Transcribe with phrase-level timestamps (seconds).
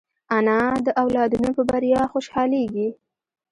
[0.37, 2.89] انا د اولادونو په بریا خوشحالېږي